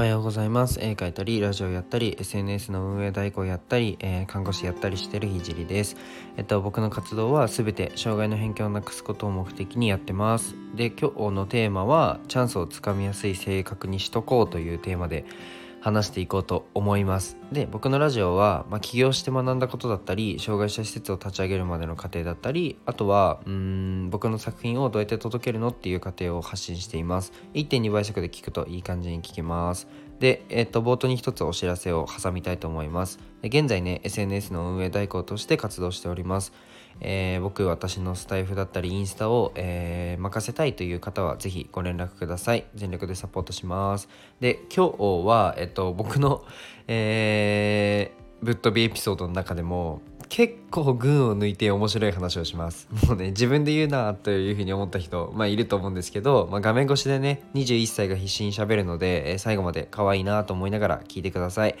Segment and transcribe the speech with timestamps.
[0.00, 0.80] はようございます。
[0.80, 5.94] 絵描いたりラジオやったり SNS の運営代行やったり、えー、看護師やったりしてるひじりです。
[6.38, 10.54] えっと僕の活動は全て障害の偏見をなくすことを目的にやってます。
[10.74, 15.26] で今日のテーマはチャンスをつかみやすい性格にしとこうというテーマで
[15.80, 17.36] 話していこうと思います。
[17.52, 27.32] で僕のラジオは、まあ、起業して学んだことだったり障害者施設を立ち上げるまでの過程だったりあとはうん僕の作品をどうやって届けるのっていう過程を発信しています。
[27.54, 29.88] 1.2倍速で聞くといい感じに聞けます。
[30.20, 33.18] で、えっと、冒頭に一つお知らせを挟みたいと思います。
[33.42, 36.52] 現在ね SNS の運営代行として活動しております。
[37.00, 42.64] えー、僕私のスタイフだったりインスタを、えー、任せたいという方はぜひご連絡ください。
[42.74, 44.08] 全力でサポートします。
[44.40, 46.44] で今日は、えっと、僕の、
[46.88, 52.88] えー、ぶっ飛びエピソードの中でも結構群を抜いて面白い話をします。
[53.06, 61.74] もうね自分で言うなというふうに思った人、まあ、いると思うんですけど、まあ、画面越しでね21歳が必死にしゃべるので、えー、最後まで可愛いなと思いながら聞いてください。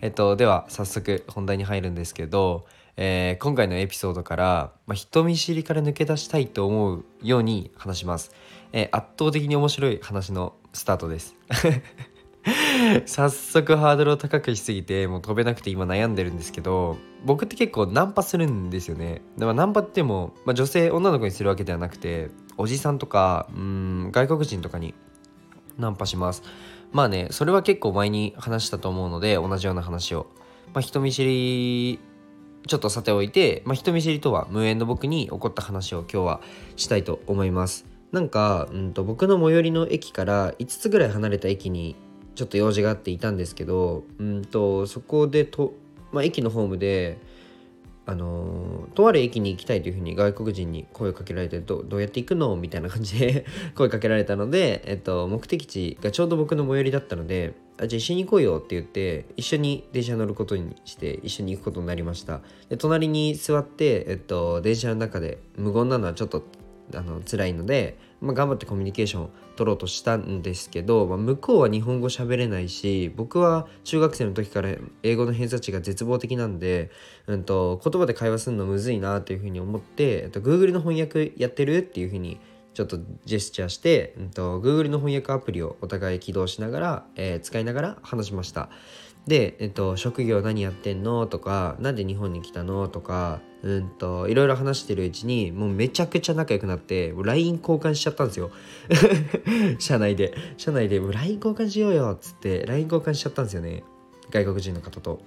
[0.00, 8.32] えっとでは早速本題に入るんですけどえー、今回のエピソードから、まあ、人見知りから抜け出したいと思うように話します、
[8.72, 11.36] えー、圧倒的に面白い話のスタートです。
[13.06, 19.22] 早速ハードルを高くしすぎてもう飛べなくて今悩んでるんですけど僕って結構ナンパするんですよね。
[19.36, 24.94] でもナンパっても、まあ、女性女の子にするわけではなくておじさんとかうん外国人とかに
[25.76, 26.42] ナンパします。
[26.92, 30.26] まあねそれは結構前に話したと思うので同じような話を、
[30.72, 31.98] まあ、人見知り
[32.66, 36.40] ちょっとさておいて、まあ、人見知りとは無縁の僕に起こった話を今日は
[36.76, 37.86] したいと思います。
[38.12, 41.96] なんか、うんと、僕の最寄りの駅から5つぐらい離れた駅に
[42.34, 45.74] ちょっと用事があっていたんですけど、うんと、そこでと、
[46.12, 47.18] まあ、駅のホームで
[48.08, 52.54] あのとある駅に行きたいというふうに外国人に声をかけられてどどうやって行くの？
[52.54, 62.40] みたいな感じで 声かけられたので、えっと、目的地がちょうど僕の最寄りだったのであじゃあ一緒に行こうよって言って一緒に電車乗ることにして一緒に行くことになりました。
[62.68, 66.42] で隣に座って、えっと、電車の中で無言なのはちょっと
[66.94, 74.70] あの辛いのでまあ、頑張ってコミュニケーションを取ろうとしたんですけど、まあ、向こうは日本語喋れないし僕は中学生の時から
[75.02, 76.90] 英語の偏差値が絶望的なんで、
[77.26, 82.38] うんと、言葉で会話するのむずいなというふうに思って、えっと、Google の翻訳やってるっていうふうに
[82.76, 88.68] ちょっとジェスチャーして、うんと、Google の翻訳アプリをお互い起動しながら、えー、使いながら話しました。
[89.26, 98.50] で、えっと、職業何やってんのとか、なんで日本に来たのとか、うんと、いろいろ話してるうちに、もうめちゃくちゃ仲良くなって、LINE 交換しちゃったんですよ。
[99.80, 100.34] 社内で。
[100.58, 103.84] 社内で、LINE 交換しようよっつって、LINE 交換しちゃったんですよね。
[104.28, 105.20] 外国人の方と。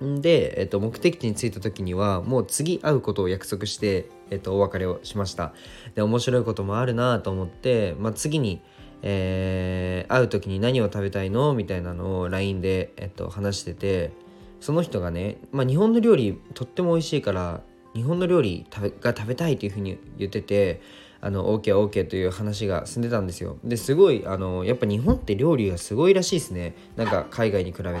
[0.00, 5.52] で、えっと、目的地に着いた時には、もう次会うことを約束して、えっと、お別れをしました。
[5.94, 8.62] で、面白いこともあるなと思って、まあ、次に、
[9.02, 11.54] えー、会う時に何を食べたいの？
[11.54, 14.12] みたいなのを LINE で、えっと、話してて
[14.60, 17.62] その人がね、まあ、日本の料理とっても美味しいから
[17.94, 18.66] 日本の料理
[19.00, 20.82] が食べたいというふうに言ってて
[21.22, 23.56] あの OKOK、OK、という話が進んでたんですよ。
[23.64, 26.74] ですごいあのやっぱ日本って料理がすごいらしいですね。
[26.96, 27.92] なんか海外に比べ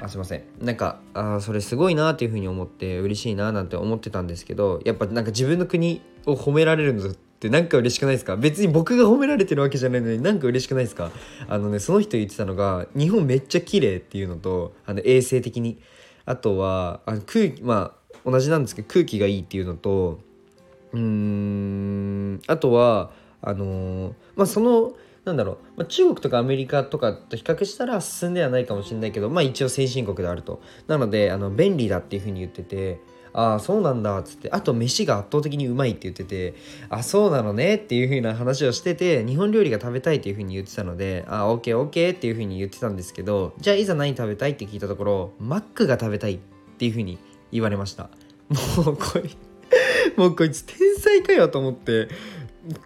[0.00, 0.44] あすいません。
[0.60, 8.36] なんかあそれすごいなっていうふうに思って嬉しいななんて思ってたんですけどやっぱなんか自分の国を褒められるのってなんか嬉しくないですか？
[8.36, 11.10] 別に僕が褒められてるわけじゃないのになんか嬉しくないですか？
[11.48, 15.78] あのねその人言ってたのが日本めっちゃ綺麗っていうのとあの衛生的に。
[16.26, 17.94] あとはあの空気ま
[18.24, 20.20] あ同じなんですけど空気がいいっていうのと
[20.94, 23.10] うーんあとは
[23.42, 30.60] あのー、まあそのなんだろう、まあ、中国とかアメリカとかと比較したら進んではないかもしれないけどまあ一応先進国であると。
[30.86, 33.00] なのであの便利だっていうふうに言ってて
[33.32, 34.50] ああそうなんだっつって。
[34.50, 36.54] あと飯が圧倒的にうまいって言ってて
[36.90, 46.38] あそうなのねっていう風な話をしてて日本料理が食べたいっていう風に言ってたのであオッケーオッケーっていう風に言ってたんですけどじゃあいざ何食べたいって聞いたところマックが食べたいっ
[46.78, 47.18] ていう風に
[47.50, 48.10] 言われました。
[48.76, 49.36] もうこい
[50.16, 52.08] もうこいつ天才かよと思って。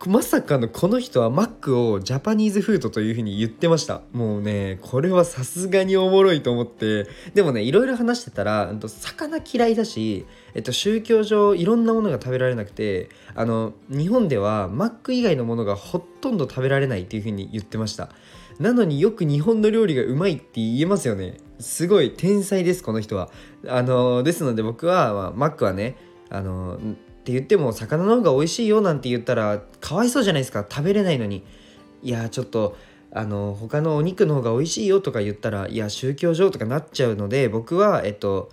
[0.06, 4.02] まさかのこの人はマックをジャパニーズフードというふうに言ってました。
[4.12, 7.06] もうねこれはさすがにおもろいと思って。
[7.34, 18.10] でもねいろいろ話してたら魚嫌いだし、えっと、宗教上いろんなものが食べられなくてあの日本ではマック以外のものがほとんど食べられないっていうふうに言ってました。
[18.58, 21.36] なのによく日本の料理がうまいって言えますよね。
[21.60, 23.30] すごい天才ですこの人は。
[23.68, 25.96] あのですので僕は、まあ、マックはね
[26.30, 26.80] あの
[27.28, 31.44] って言っても魚の方が美味しいよなんて言ったらかわいそうじゃないですか食べれないのに
[32.02, 32.74] いやちょっと
[33.12, 38.50] あの他のお肉の方が美味しいよとか言ったらいや宗教上とかなっちゃうので僕はえっと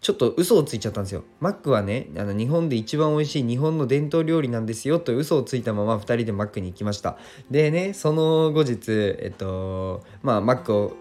[0.00, 1.24] ちょっと嘘をついちゃったんですよ。
[1.40, 7.16] マックはね、あの日本で一番美味しい日本の伝統料理なんですよと嘘をついたまま2人でマックに行きました。
[7.50, 10.96] でね、その後日、えっと、まあ、マックを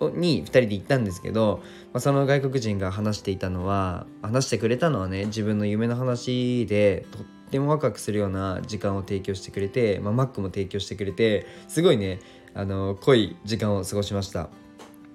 [0.00, 1.60] に2人で行ったんですけど、
[1.92, 12.20] まあ、その外国人が話していたのは話してくれたのはね自分の夢の話でとってもワクワクするような時間を提供してくれて、まあ、マックも提供してくれてすごいね
[12.54, 14.48] あの濃い時間を過ごしました。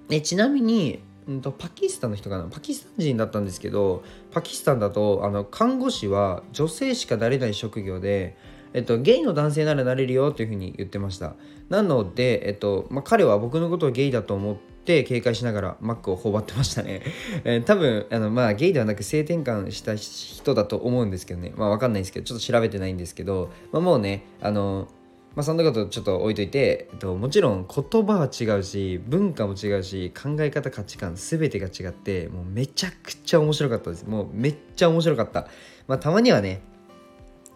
[0.08, 2.44] でちなみにんとパキスタンの人かな？
[2.44, 8.36] パキスタン人だったんですけどパキスタンだとあの看護師は女性しかなれない職業で、
[8.72, 11.34] えっと、ゲイの男性ならなれるよというふうに言ってました。
[11.68, 17.02] なので、えっとまあ、彼は僕のことをゲイだと思って警戒しながらマックを頬張ってましたね、
[17.44, 21.52] えー、多分あのまあゲイではなく性転換した人だと思うんですけどね。
[21.56, 24.88] まあ分かんないんですけどちょっと調べてないんですけど、まあ、もうねあの
[25.34, 34.04] まあ、そんなことちょっと置いといて、えっと、もちろん言葉は違うし文化も違うし考え方価値観全てが違ってもうめちゃくちゃ面白かったです。
[34.04, 35.48] もうめっちゃ面白かった。
[35.86, 36.60] まあたまにはね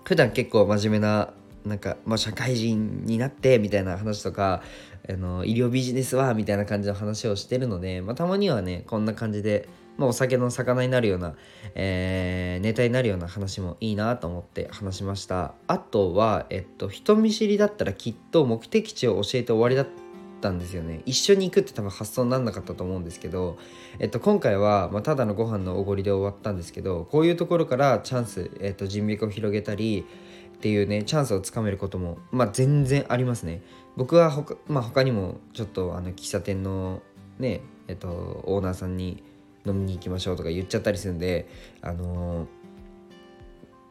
[0.04, 1.34] 普段結構真面目な
[1.66, 4.62] なんか、まあ、社会人になってみたいな話とか
[5.08, 11.34] あの医療ビジネスはみたいな感じの話をしてるので、まあ、たまにはねこんな感じでまあ、お酒の魚になるような、
[11.74, 15.54] えー、ネタになるような話もいいなと思って話しました。
[15.66, 19.86] あとは、えっと、人見知りだったらきっと目的地を教えて終わりだっ
[20.40, 21.00] たんですよね。
[21.06, 23.56] 一緒に行くって多分発想にならなかったと思うんですけど、
[23.98, 30.04] えっと、今回は、まあ、ただのご飯のおごりで終わったんですけどこういうところからチャンス、えっと、人脈を広げたり
[30.56, 33.62] っていうねチャンスをつかめることも、まあ、全然ありますね。
[33.96, 37.02] 僕は他,、まあ、他にもちょっとあの喫茶店の
[37.38, 38.08] ねえっと
[38.44, 39.22] オーナーさんに
[39.66, 41.48] 飲みに行きましょうとか言っちゃったりするんで
[41.82, 42.46] あの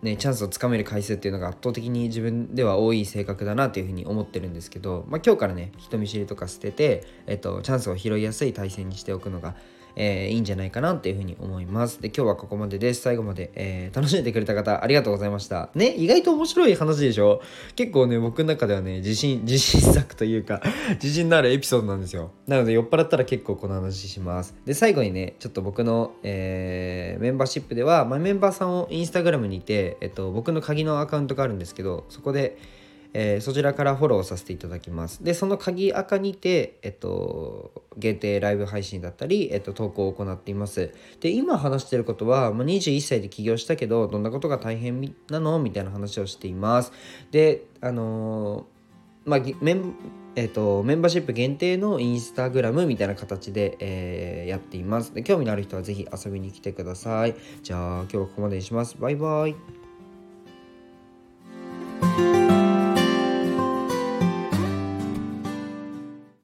[0.02, 9.56] ー、ね、チャンスをつかめる回数っていうのが圧倒的に自分では多い性格だなというふうに思ってるんですけど、まあ、今日からね人見知りとか捨てて、えっと、チャンスを拾いやすい体制にしておくのが
[9.96, 12.02] えー、いいんじゃないかなっていうふうに思います。
[12.02, 13.02] で、今日はここまでです。
[13.02, 15.70] 最後まで、えー、楽しんでくれた方、ありがとうございました。
[15.76, 17.42] ね、意外と面白い話でしょ？
[17.76, 20.62] 結構ね、僕の中ではね、自信、 自信作というか
[21.02, 22.32] 自信のあるエピソードなんですよ。
[22.48, 24.56] なので、酔っ払ったら結構この話します。
[24.66, 32.58] で、最後にね、ちょっと僕の、えー、メンバーシップでは、まあ、メンバーさんをインスタグラムにいて、えっと、僕の鍵のアカウントがあるんですけど、そこで、
[33.18, 35.24] えー、そちらからフォローさせていただきます。
[35.24, 40.94] で、その鍵赤にて、えっと、限定ライブ配信だったり、えっと、投稿を行っています。
[41.22, 45.60] で、今話してることは、まあ、21歳で起業したけど、どんなことが大変なの？
[45.60, 46.92] みたいな話をしています。
[47.32, 49.94] で、あのー、まあ、メン
[50.38, 55.24] えーと、メンバーシップ限定のインスタグラムみたいな形で、えー、やっていますで。
[55.24, 57.36] 興味のある人はぜひ遊びに来てください。
[57.64, 58.98] じゃあ今日はここまでにします。
[59.00, 59.56] バイバイ。